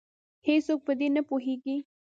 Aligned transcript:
هیڅوک 0.47 0.79
په 0.87 0.93
دې 0.99 1.07
نه 1.15 1.21
پوهیږې 1.29 1.77